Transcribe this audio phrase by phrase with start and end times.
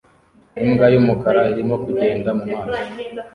[0.63, 2.79] Imbwa y'umukara irimo kugenda mu mazi